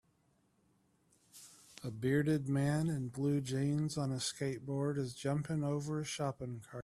[1.83, 6.79] A bearded man in blue jeans on a skateboard is jumping over a shopping cart.